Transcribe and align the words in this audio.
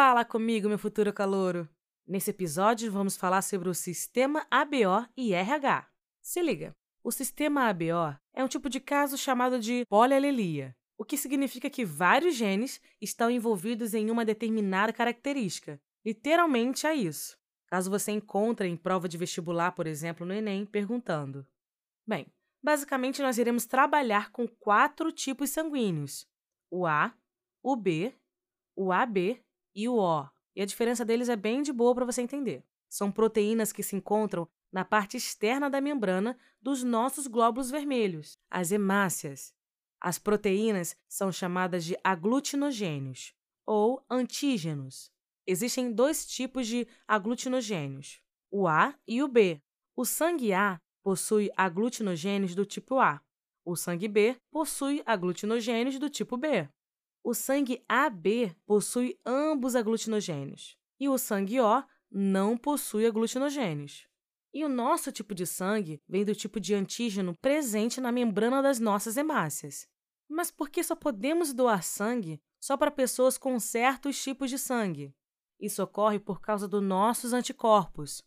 Fala 0.00 0.24
comigo, 0.24 0.68
meu 0.68 0.78
futuro 0.78 1.12
calouro! 1.12 1.68
Nesse 2.06 2.30
episódio, 2.30 2.88
vamos 2.88 3.16
falar 3.16 3.42
sobre 3.42 3.68
o 3.68 3.74
sistema 3.74 4.46
ABO 4.48 5.04
e 5.16 5.34
RH. 5.34 5.88
Se 6.22 6.40
liga! 6.40 6.70
O 7.02 7.10
sistema 7.10 7.68
ABO 7.68 8.16
é 8.32 8.44
um 8.44 8.46
tipo 8.46 8.70
de 8.70 8.78
caso 8.78 9.18
chamado 9.18 9.58
de 9.58 9.84
polialelia, 9.88 10.72
o 10.96 11.04
que 11.04 11.16
significa 11.16 11.68
que 11.68 11.84
vários 11.84 12.36
genes 12.36 12.80
estão 13.00 13.28
envolvidos 13.28 13.92
em 13.92 14.08
uma 14.08 14.24
determinada 14.24 14.92
característica. 14.92 15.80
Literalmente 16.06 16.86
é 16.86 16.94
isso. 16.94 17.36
Caso 17.66 17.90
você 17.90 18.12
encontre 18.12 18.68
em 18.68 18.76
prova 18.76 19.08
de 19.08 19.18
vestibular, 19.18 19.72
por 19.72 19.88
exemplo, 19.88 20.24
no 20.24 20.32
Enem, 20.32 20.64
perguntando. 20.64 21.44
Bem, 22.06 22.24
basicamente 22.62 23.20
nós 23.20 23.36
iremos 23.36 23.66
trabalhar 23.66 24.30
com 24.30 24.46
quatro 24.46 25.10
tipos 25.10 25.50
sanguíneos: 25.50 26.24
o 26.70 26.86
A, 26.86 27.12
o 27.64 27.74
B, 27.74 28.14
o 28.76 28.92
AB 28.92 29.42
e 29.78 29.88
o 29.88 29.96
O. 29.96 30.28
E 30.56 30.60
a 30.60 30.66
diferença 30.66 31.04
deles 31.04 31.28
é 31.28 31.36
bem 31.36 31.62
de 31.62 31.72
boa 31.72 31.94
para 31.94 32.04
você 32.04 32.20
entender. 32.20 32.64
São 32.88 33.12
proteínas 33.12 33.72
que 33.72 33.84
se 33.84 33.94
encontram 33.94 34.48
na 34.72 34.84
parte 34.84 35.16
externa 35.16 35.70
da 35.70 35.80
membrana 35.80 36.36
dos 36.60 36.82
nossos 36.82 37.28
glóbulos 37.28 37.70
vermelhos, 37.70 38.36
as 38.50 38.72
hemácias. 38.72 39.54
As 40.00 40.18
proteínas 40.18 40.96
são 41.08 41.30
chamadas 41.30 41.84
de 41.84 41.96
aglutinogênios 42.02 43.32
ou 43.64 44.04
antígenos. 44.10 45.12
Existem 45.46 45.92
dois 45.92 46.26
tipos 46.26 46.66
de 46.66 46.88
aglutinogênios, 47.06 48.20
o 48.50 48.66
A 48.66 48.94
e 49.06 49.22
o 49.22 49.28
B. 49.28 49.62
O 49.94 50.04
sangue 50.04 50.52
A 50.52 50.80
possui 51.04 51.52
aglutinogênios 51.56 52.56
do 52.56 52.66
tipo 52.66 52.98
A. 52.98 53.20
O 53.64 53.76
sangue 53.76 54.08
B 54.08 54.36
possui 54.50 55.02
aglutinogênios 55.06 56.00
do 56.00 56.10
tipo 56.10 56.36
B. 56.36 56.68
O 57.22 57.34
sangue 57.34 57.84
AB 57.88 58.54
possui 58.64 59.18
ambos 59.24 59.76
aglutinogênios 59.76 60.76
e 60.98 61.08
o 61.08 61.18
sangue 61.18 61.60
O 61.60 61.84
não 62.10 62.56
possui 62.56 63.06
aglutinogênios. 63.06 64.06
E 64.52 64.64
o 64.64 64.68
nosso 64.68 65.12
tipo 65.12 65.34
de 65.34 65.46
sangue 65.46 66.02
vem 66.08 66.24
do 66.24 66.34
tipo 66.34 66.58
de 66.58 66.74
antígeno 66.74 67.36
presente 67.36 68.00
na 68.00 68.10
membrana 68.10 68.62
das 68.62 68.80
nossas 68.80 69.16
hemácias. 69.16 69.86
Mas 70.28 70.50
por 70.50 70.68
que 70.68 70.82
só 70.82 70.96
podemos 70.96 71.52
doar 71.52 71.82
sangue 71.82 72.40
só 72.58 72.76
para 72.76 72.90
pessoas 72.90 73.36
com 73.36 73.58
certos 73.60 74.20
tipos 74.22 74.50
de 74.50 74.58
sangue? 74.58 75.14
Isso 75.60 75.82
ocorre 75.82 76.18
por 76.18 76.40
causa 76.40 76.66
dos 76.66 76.82
nossos 76.82 77.32
anticorpos. 77.32 78.22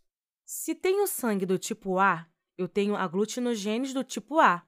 Se 0.45 0.75
tenho 0.75 1.07
sangue 1.07 1.45
do 1.45 1.57
tipo 1.57 1.97
A, 1.97 2.27
eu 2.57 2.67
tenho 2.67 2.95
aglutinogênios 2.95 3.93
do 3.93 4.03
tipo 4.03 4.39
A. 4.39 4.65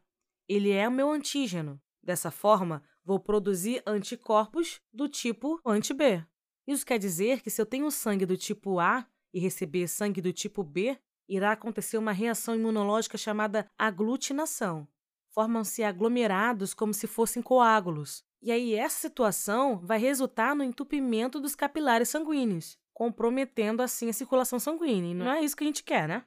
Ele 0.48 0.72
é 0.72 0.88
o 0.88 0.92
meu 0.92 1.12
antígeno. 1.12 1.82
Dessa 2.02 2.32
forma, 2.32 2.84
vou 3.04 3.20
produzir 3.20 3.82
anticorpos 3.86 4.80
do 4.92 5.08
tipo 5.08 5.60
anti-B. 5.66 6.26
Isso 6.66 6.86
quer 6.86 6.98
dizer 6.98 7.42
que 7.42 7.50
se 7.50 7.62
eu 7.62 7.66
tenho 7.66 7.90
sangue 7.92 8.26
do 8.26 8.38
tipo 8.38 8.80
A 8.80 9.06
e 9.34 9.40
receber 9.40 9.88
sangue 9.88 10.22
do 10.22 10.32
tipo 10.32 10.64
B, 10.64 10.98
irá 11.28 11.52
acontecer 11.52 11.98
uma 11.98 12.12
reação 12.12 12.56
imunológica 12.56 13.18
chamada 13.18 13.70
aglutinação. 13.78 14.88
Formam-se 15.30 15.84
aglomerados 15.84 16.74
como 16.74 16.94
se 16.94 17.08
fossem 17.08 17.42
coágulos. 17.42 18.24
E 18.42 18.52
aí 18.52 18.76
essa 18.76 19.00
situação 19.00 19.80
vai 19.80 19.98
resultar 19.98 20.56
no 20.56 20.64
entupimento 20.64 21.40
dos 21.40 21.56
capilares 21.56 22.10
sanguíneos, 22.10 22.78
comprometendo 22.94 23.82
assim 23.82 24.10
a 24.10 24.14
circulação 24.14 24.60
sanguínea. 24.60 25.14
Não 25.14 25.32
é 25.32 25.44
isso 25.44 25.56
que 25.56 25.64
a 25.64 25.68
gente 25.68 25.84
quer, 25.84 26.08
né? 26.08 26.26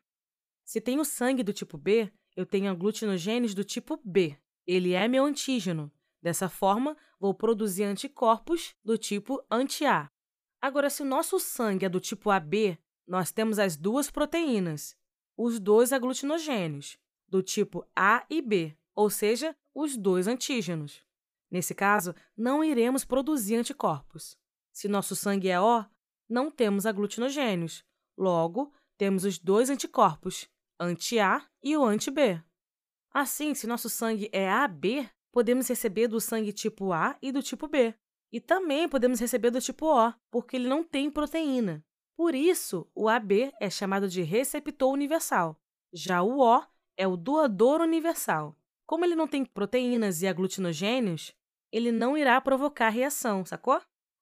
Se 0.64 0.80
tenho 0.80 1.04
sangue 1.04 1.42
do 1.42 1.52
tipo 1.52 1.78
B, 1.78 2.10
eu 2.34 2.44
tenho 2.44 2.70
aglutinogênios 2.70 3.54
do 3.54 3.62
tipo 3.62 4.00
B. 4.04 4.36
Ele 4.66 4.92
é 4.92 5.06
meu 5.06 5.24
antígeno. 5.24 5.92
Dessa 6.26 6.48
forma, 6.48 6.96
vou 7.20 7.32
produzir 7.32 7.84
anticorpos 7.84 8.74
do 8.84 8.98
tipo 8.98 9.40
anti-A. 9.48 10.10
Agora, 10.60 10.90
se 10.90 11.00
o 11.00 11.06
nosso 11.06 11.38
sangue 11.38 11.86
é 11.86 11.88
do 11.88 12.00
tipo 12.00 12.32
AB, 12.32 12.76
nós 13.06 13.30
temos 13.30 13.60
as 13.60 13.76
duas 13.76 14.10
proteínas, 14.10 14.96
os 15.36 15.60
dois 15.60 15.92
aglutinogênios, 15.92 16.98
do 17.28 17.44
tipo 17.44 17.86
A 17.94 18.26
e 18.28 18.42
B, 18.42 18.76
ou 18.92 19.08
seja, 19.08 19.54
os 19.72 19.96
dois 19.96 20.26
antígenos. 20.26 21.00
Nesse 21.48 21.76
caso, 21.76 22.12
não 22.36 22.64
iremos 22.64 23.04
produzir 23.04 23.54
anticorpos. 23.54 24.36
Se 24.72 24.88
nosso 24.88 25.14
sangue 25.14 25.48
é 25.48 25.60
O, 25.60 25.84
não 26.28 26.50
temos 26.50 26.86
aglutinogênios. 26.86 27.84
Logo, 28.18 28.72
temos 28.98 29.24
os 29.24 29.38
dois 29.38 29.70
anticorpos, 29.70 30.50
anti-A 30.76 31.46
e 31.62 31.76
o 31.76 31.84
anti-B. 31.84 32.42
Assim, 33.14 33.54
se 33.54 33.68
nosso 33.68 33.88
sangue 33.88 34.28
é 34.32 34.50
AB, 34.50 35.08
podemos 35.36 35.68
receber 35.68 36.08
do 36.08 36.18
sangue 36.18 36.50
tipo 36.50 36.94
A 36.94 37.14
e 37.20 37.30
do 37.30 37.42
tipo 37.42 37.68
B. 37.68 37.94
E 38.32 38.40
também 38.40 38.88
podemos 38.88 39.20
receber 39.20 39.50
do 39.50 39.60
tipo 39.60 39.84
O, 39.84 40.10
porque 40.30 40.56
ele 40.56 40.66
não 40.66 40.82
tem 40.82 41.10
proteína. 41.10 41.84
Por 42.16 42.34
isso, 42.34 42.90
o 42.94 43.06
AB 43.06 43.52
é 43.60 43.68
chamado 43.68 44.08
de 44.08 44.22
receptor 44.22 44.90
universal. 44.90 45.60
Já 45.92 46.22
o 46.22 46.38
O 46.40 46.62
é 46.96 47.06
o 47.06 47.18
doador 47.18 47.82
universal. 47.82 48.56
Como 48.86 49.04
ele 49.04 49.14
não 49.14 49.28
tem 49.28 49.44
proteínas 49.44 50.22
e 50.22 50.26
aglutinogênios, 50.26 51.34
ele 51.70 51.92
não 51.92 52.16
irá 52.16 52.40
provocar 52.40 52.88
reação, 52.88 53.44
sacou? 53.44 53.78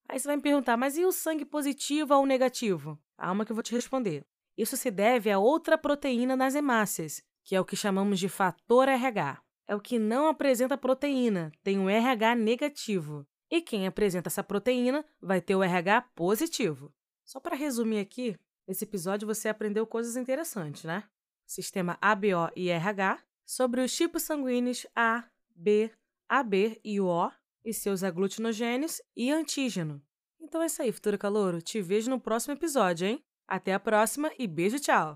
Aí 0.09 0.19
você 0.19 0.27
vai 0.27 0.35
me 0.35 0.43
perguntar, 0.43 0.77
mas 0.77 0.99
e 0.99 1.05
o 1.05 1.13
sangue 1.13 1.45
positivo 1.45 2.13
ou 2.13 2.27
negativo? 2.27 2.99
Calma 3.17 3.45
que 3.45 3.53
eu 3.53 3.55
vou 3.55 3.63
te 3.63 3.73
responder. 3.73 4.27
Isso 4.59 4.77
se 4.77 4.91
deve 4.91 5.31
a 5.31 5.39
outra 5.39 5.79
proteína 5.79 6.35
nas 6.35 6.57
hemácias, 6.57 7.23
que 7.45 7.55
é 7.55 7.61
o 7.61 7.65
que 7.65 7.77
chamamos 7.77 8.19
de 8.19 8.29
fator 8.29 8.89
RH. 8.89 9.45
É 9.67 9.75
o 9.75 9.81
que 9.81 9.99
não 9.99 10.29
apresenta 10.29 10.77
proteína, 10.77 11.51
tem 11.63 11.79
um 11.79 11.89
RH 11.89 12.35
negativo. 12.35 13.27
E 13.51 13.61
quem 13.61 13.87
apresenta 13.87 14.29
essa 14.29 14.43
proteína 14.43 15.05
vai 15.21 15.41
ter 15.41 15.55
o 15.55 15.63
RH 15.63 16.03
positivo. 16.15 16.93
Só 17.25 17.41
para 17.41 17.57
resumir 17.57 17.99
aqui, 17.99 18.39
nesse 18.67 18.85
episódio 18.85 19.27
você 19.27 19.49
aprendeu 19.49 19.87
coisas 19.87 20.17
interessantes, 20.17 20.85
né? 20.85 21.05
Sistema 21.47 21.97
ABO 22.01 22.51
e 22.57 22.69
RH, 22.69 23.19
sobre 23.45 23.81
os 23.83 23.95
tipos 23.95 24.23
sanguíneos 24.23 24.87
A, 24.95 25.25
B, 25.55 25.91
AB 26.29 26.81
e 26.83 27.01
O 27.01 27.31
e 27.65 27.73
seus 27.73 28.03
aglutinogênios 28.03 29.01
e 29.17 29.31
antígeno. 29.31 30.03
Então 30.41 30.63
é 30.63 30.67
isso 30.67 30.83
aí, 30.83 30.93
futuro 30.93 31.19
calouro. 31.19 31.63
Te 31.63 31.81
vejo 31.81 32.11
no 32.11 32.21
próximo 32.21 32.55
episódio, 32.55 33.07
hein? 33.07 33.25
Até 33.47 33.73
a 33.73 33.81
próxima 33.81 34.31
e 34.39 34.47
beijo, 34.47 34.79
tchau! 34.79 35.13